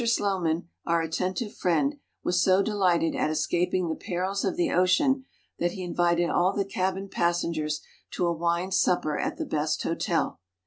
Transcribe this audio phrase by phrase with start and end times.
[0.03, 5.25] Slowman, our attentive friend, was so delighted at escaping the perils of the ocean,
[5.59, 7.81] that he invited all the cabin passen gers
[8.13, 10.39] to a wine supper at the best hotel.